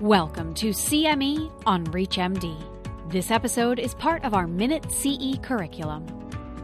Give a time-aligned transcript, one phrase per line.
[0.00, 3.10] Welcome to CME on ReachMD.
[3.10, 6.06] This episode is part of our Minute CE curriculum.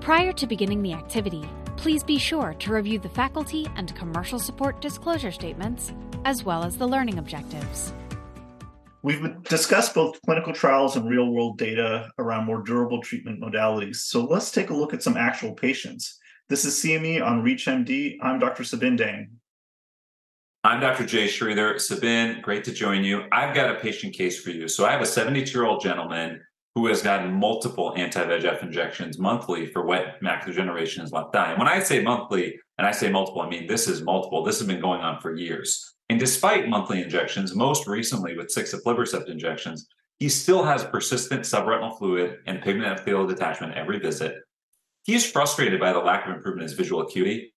[0.00, 1.42] Prior to beginning the activity,
[1.76, 5.92] please be sure to review the faculty and commercial support disclosure statements,
[6.24, 7.92] as well as the learning objectives.
[9.02, 13.96] We've discussed both clinical trials and real world data around more durable treatment modalities.
[13.96, 16.20] So let's take a look at some actual patients.
[16.48, 18.14] This is CME on ReachMD.
[18.22, 18.62] I'm Dr.
[18.62, 19.40] Sabin Dang.
[20.66, 21.04] I'm Dr.
[21.04, 21.78] Jay Sridhar.
[21.78, 23.24] Sabin, great to join you.
[23.30, 24.66] I've got a patient case for you.
[24.66, 26.40] So I have a 72 year old gentleman
[26.74, 31.50] who has gotten multiple anti-VEGF injections monthly for wet macular degeneration in his left eye.
[31.50, 34.42] And when I say monthly and I say multiple, I mean this is multiple.
[34.42, 35.96] This has been going on for years.
[36.08, 39.86] And despite monthly injections, most recently with six aflibercept injections,
[40.18, 44.36] he still has persistent subretinal fluid and pigment epithelial detachment every visit.
[45.02, 47.53] He's frustrated by the lack of improvement in his visual acuity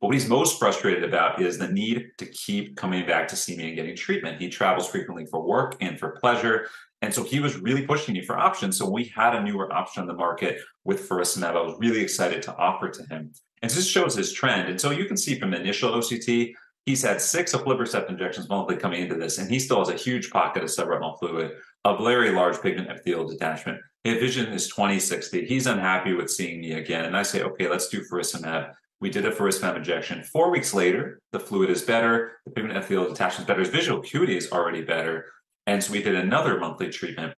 [0.00, 3.56] but what he's most frustrated about is the need to keep coming back to see
[3.56, 4.40] me and getting treatment.
[4.40, 6.68] He travels frequently for work and for pleasure.
[7.02, 8.78] And so he was really pushing me for options.
[8.78, 11.56] So we had a newer option on the market with faricimab.
[11.56, 13.32] I was really excited to offer to him.
[13.62, 14.68] And this shows his trend.
[14.68, 16.54] And so you can see from initial OCT,
[16.86, 20.30] he's had six aflibercept injections monthly coming into this, and he still has a huge
[20.30, 21.52] pocket of subretinal fluid,
[21.84, 23.78] a very large pigment epithelial detachment.
[24.04, 25.44] His vision is 2060.
[25.44, 27.04] He's unhappy with seeing me again.
[27.04, 28.72] And I say, okay, let's do faricimab.
[29.00, 30.22] We did a faricimab injection.
[30.24, 34.00] Four weeks later, the fluid is better, the pigment epithelial detachment is better, his visual
[34.00, 35.24] acuity is already better.
[35.66, 37.32] And so we did another monthly treatment.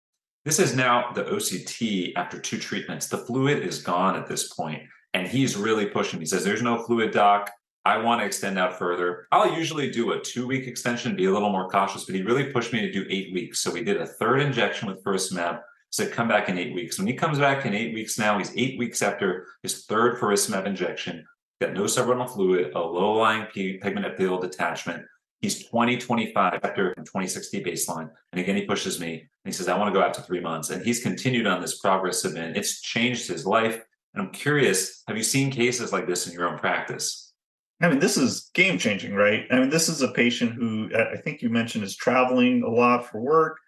[0.46, 3.08] This is now the OCT after two treatments.
[3.08, 6.18] The fluid is gone at this point, and he's really pushing.
[6.18, 7.50] He says, There's no fluid, doc.
[7.84, 9.26] I want to extend out further.
[9.30, 12.52] I'll usually do a two week extension, be a little more cautious, but he really
[12.52, 13.60] pushed me to do eight weeks.
[13.60, 15.60] So we did a third injection with faricimab.
[15.92, 16.98] Said, come back in eight weeks.
[16.98, 20.64] When he comes back in eight weeks now, he's eight weeks after his third faricimab
[20.64, 21.26] injection
[21.60, 25.04] got no subretinal fluid, a low lying pigment epithelial detachment.
[25.40, 28.10] He's 20, 25 after 2060 baseline.
[28.32, 30.40] And again, he pushes me and he says, I want to go out to three
[30.40, 30.70] months.
[30.70, 32.56] And he's continued on this progress event.
[32.56, 33.80] It's changed his life.
[34.12, 37.32] And I'm curious, have you seen cases like this in your own practice?
[37.80, 39.46] I mean, this is game changing, right?
[39.50, 43.08] I mean, this is a patient who I think you mentioned is traveling a lot
[43.08, 43.58] for work.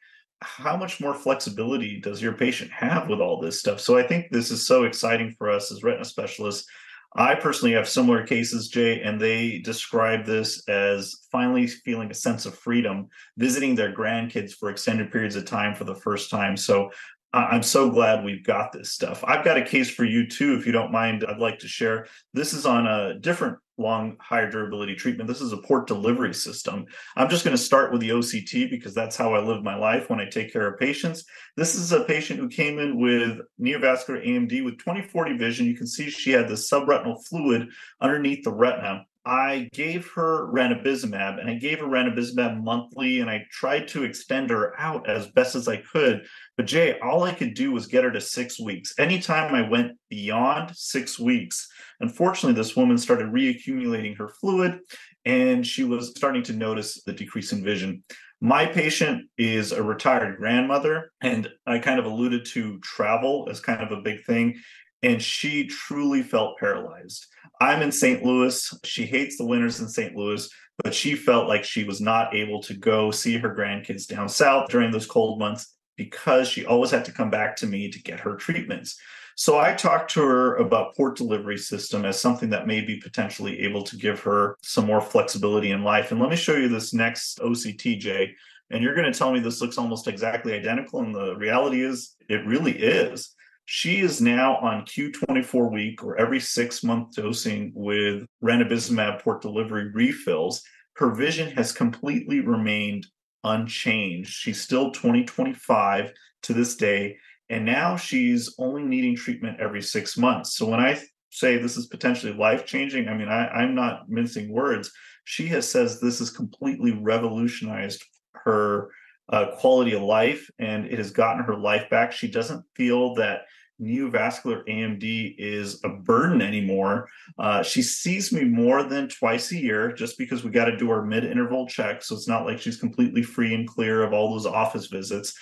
[0.43, 3.81] How much more flexibility does your patient have with all this stuff?
[3.81, 6.69] So I think this is so exciting for us as retina specialists
[7.15, 12.47] I personally have similar cases, Jay, and they describe this as finally feeling a sense
[12.47, 16.56] of freedom, visiting their grandkids for extended periods of time for the first time.
[16.56, 16.91] So
[17.34, 19.25] I'm so glad we've got this stuff.
[19.26, 21.25] I've got a case for you too, if you don't mind.
[21.26, 22.06] I'd like to share.
[22.34, 25.28] This is on a different long, higher durability treatment.
[25.28, 26.84] This is a port delivery system.
[27.16, 30.10] I'm just going to start with the OCT because that's how I live my life
[30.10, 31.25] when I take care of patients.
[31.56, 35.66] This is a patient who came in with neovascular AMD with 20/40 vision.
[35.66, 37.69] You can see she had the subretinal fluid
[38.00, 39.06] underneath the retina.
[39.25, 44.50] I gave her ranibizumab and I gave her ranibizumab monthly and I tried to extend
[44.50, 46.27] her out as best as I could.
[46.56, 48.93] But Jay, all I could do was get her to six weeks.
[48.99, 51.69] Anytime I went beyond six weeks,
[52.00, 54.81] unfortunately, this woman started reaccumulating her fluid
[55.25, 58.03] and she was starting to notice the decrease in vision.
[58.44, 63.81] My patient is a retired grandmother, and I kind of alluded to travel as kind
[63.81, 64.60] of a big thing
[65.03, 67.27] and she truly felt paralyzed.
[67.61, 68.25] I'm in St.
[68.25, 68.75] Louis.
[68.85, 70.17] She hates the winters in St.
[70.17, 70.49] Louis,
[70.83, 74.69] but she felt like she was not able to go see her grandkids down south
[74.69, 78.21] during those cold months because she always had to come back to me to get
[78.21, 78.99] her treatments.
[79.35, 83.61] So I talked to her about port delivery system as something that may be potentially
[83.61, 86.11] able to give her some more flexibility in life.
[86.11, 88.33] And let me show you this next OCTJ.
[88.71, 91.01] And you're going to tell me this looks almost exactly identical.
[91.01, 93.34] And the reality is, it really is.
[93.75, 99.91] She is now on Q24 week or every six month dosing with ranibizumab port delivery
[99.94, 100.62] refills.
[100.97, 103.06] Her vision has completely remained
[103.44, 104.28] unchanged.
[104.28, 106.12] She's still 2025
[106.43, 107.16] to this day.
[107.49, 110.54] And now she's only needing treatment every six months.
[110.54, 111.00] So when I
[111.31, 114.93] say this is potentially life changing, I mean, I, am not mincing words.
[115.25, 118.04] She has says this has completely revolutionized
[118.34, 118.91] her
[119.30, 122.13] uh, quality of life and it has gotten her life back.
[122.13, 123.47] She doesn't feel that
[123.83, 127.09] neovascular AMD is a burden anymore.
[127.39, 130.91] Uh, she sees me more than twice a year just because we got to do
[130.91, 132.03] our mid interval check.
[132.03, 135.34] So it's not like she's completely free and clear of all those office visits.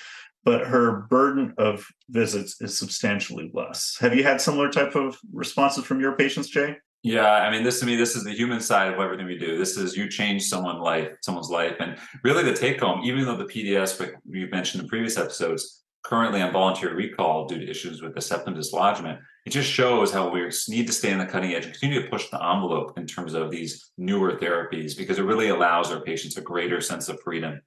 [0.43, 3.99] But her burden of visits is substantially less.
[4.01, 6.77] Have you had similar type of responses from your patients, Jay?
[7.03, 9.57] Yeah, I mean, this to me, this is the human side of everything we do.
[9.57, 13.03] This is you change someone's life, someone's life, and really the take home.
[13.05, 17.58] Even though the PDS, like you mentioned in previous episodes, currently on voluntary recall due
[17.58, 21.19] to issues with the septum dislodgement, it just shows how we need to stay on
[21.19, 24.97] the cutting edge and continue to push the envelope in terms of these newer therapies
[24.97, 27.61] because it really allows our patients a greater sense of freedom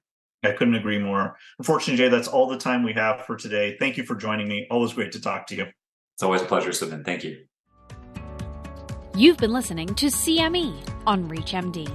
[0.44, 1.36] I couldn't agree more.
[1.58, 3.76] Unfortunately, Jay, that's all the time we have for today.
[3.78, 4.66] Thank you for joining me.
[4.70, 5.66] Always great to talk to you.
[6.14, 7.02] It's always a pleasure, Sabin.
[7.02, 7.44] Thank you.
[9.16, 10.76] You've been listening to CME
[11.06, 11.92] on ReachMD.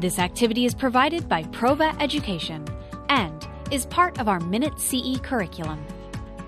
[0.00, 2.77] This activity is provided by Prova Education and
[3.72, 5.82] is part of our Minute CE curriculum.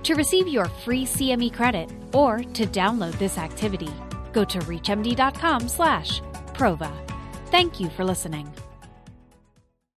[0.03, 3.91] To receive your free CME credit or to download this activity,
[4.33, 6.93] go to reachmd.com/prova.
[7.51, 8.49] Thank you for listening.